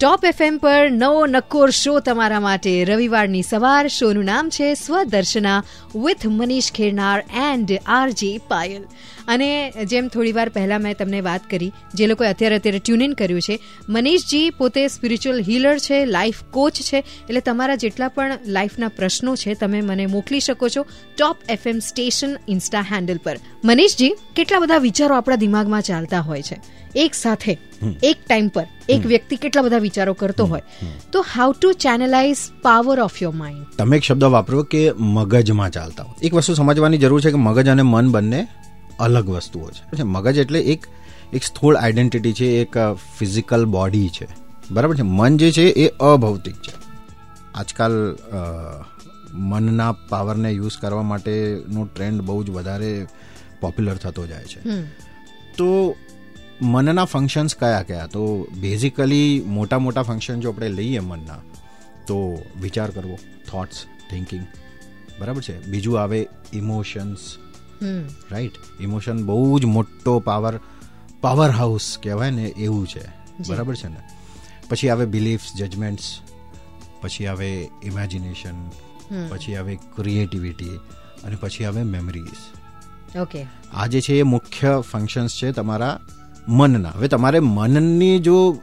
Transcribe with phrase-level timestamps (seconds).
[0.00, 3.88] Top FM પર નવો નક્કોર show તમારા માટે રવિવારની સવાર.
[3.88, 5.62] શોનું નામ છે Swadarshana
[5.94, 8.84] with Manish Khernar and RJ Payal.
[9.28, 13.12] અને જેમ થોડી વાર પહેલાં મેં તમને વાત કરી, જે લોકોએ અત્યારે અત્યારે ટ્યુન ઇન
[13.12, 13.58] કર્યું છે,
[13.88, 19.54] મનીષજી પોતે સ્પિરિચ્યુઅલ હીલર છે લાઈફ કોચ છે, એટલે તમારા જેટલા પણ લાઈફના પ્રશ્નો છે,
[19.54, 20.86] તમે મને મોકલી શકો છો
[21.16, 23.38] top FM station insta handle પર.
[23.64, 26.60] મનીષજી, કેટલા બધા વિચારો આપણા દિમાગમાં ચાલતા હોય છે.
[26.94, 27.58] એક સાથે
[28.02, 30.62] એક ટાઈમ પર એક વ્યક્તિ કેટલા બધા વિચારો કરતો હોય
[31.12, 36.04] તો how to channelize power of your mind તમે એક શબ્દ વાપરો કે મગજમાં ચાલતા
[36.04, 36.26] હોય.
[36.26, 38.48] એક વસ્તુ સમજવાની જરૂર છે કે મગજ અને મન બંને
[39.00, 40.02] અલગ વસ્તુઓ છે.
[40.02, 40.86] મગજ એટલે એક
[41.32, 42.76] એક સ્થૂળ આઈડેન્ટિટી છે એક
[43.18, 44.26] ફિઝિકલ બોડી છે.
[44.70, 45.02] બરાબર છે?
[45.02, 46.72] મન જે છે એ અભૌતિક છે.
[47.54, 48.16] આજકાલ
[49.32, 53.06] મનના પાવરને યુઝ કરવા માટેનો ટ્રેન્ડ બહુ જ વધારે
[53.60, 54.82] પોપ્યુલર થતો જાય છે.
[55.56, 55.96] તો
[56.62, 58.06] મનના ફંક્શન્સ કયા કયા?
[58.06, 61.40] તો બેઝિકલી મોટા મોટા ફંક્શન જો આપણે લઈએ મનના
[62.06, 63.18] તો વિચાર કરવો
[63.50, 64.46] થોટ્સ થિંકિંગ
[65.20, 65.66] બરાબર છે?
[65.66, 67.18] બીજું આવે ઇમોશન્સ
[68.30, 70.60] રાઈટ ઇમોશન બહુ જ મોટો પાવર
[71.20, 73.06] પાવર હાઉસ કહેવાય ને એવું છે.
[73.48, 73.96] બરાબર છે ને?
[74.68, 76.20] પછી આવે બિલીફ્સ જજમેન્ટ્સ
[77.00, 78.68] પછી આવે ઇમેજિનેશન
[79.28, 80.76] પછી આવે ક્રિએટિવિટી
[81.24, 86.00] અને પછી આવે મેમરીઝ ઓકે આ જે છે એ મુખ્ય ફંક્શન્સ છે તમારા
[86.48, 88.58] મનના હવે તમારે મનની જો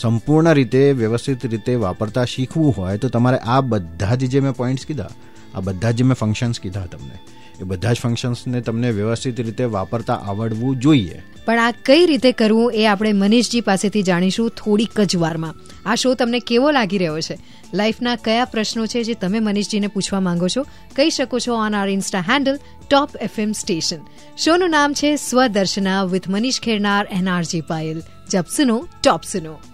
[0.00, 4.86] સંપૂર્ણ રીતે, વ્યવસ્થિત રીતે વાપરતા શીખવું હોય, તો તમારે આ બધા જ જે મેં પોઈન્ટ્સ
[4.86, 5.10] કીધા,
[5.54, 7.18] આ બધા જ મેં ફંક્શન્સ કીધા તમને.
[7.60, 11.22] એ બધા જ ફંક્શન્સને તમને વ્યવસ્થિત રીતે વાપરતા આવડવું જોઈએ.
[11.44, 15.54] પણ આ કઈ રીતે કરવું એ આપણે મનીષજી પાસેથી જાણીશું થોડીક જ વારમાં.
[15.86, 17.38] આ શો તમને કેવો લાગી રહ્યો છે?
[17.74, 20.66] લાઈફના કયા પ્રશ્નો છે જે તમે મનીષજીને પૂછવા માંગો છો?
[20.96, 22.58] કહી શકો છો on our insta handle
[22.90, 24.00] top FM station
[24.36, 29.69] શોનું નામ છે Swadarshana with Manish Khernar and RJ Payal જબ સુનો, ટોપ સુનો.